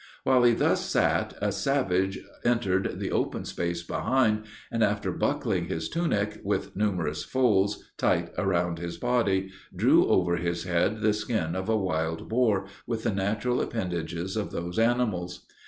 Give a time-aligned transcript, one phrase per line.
[0.23, 5.87] While he thus sat, a savage entered the open space behind, and, after buckling his
[5.87, 11.69] tunic, with numerous folds, tight around his body, drew over his head the skin of
[11.69, 15.45] a wild boar, with the natural appendages of those animals.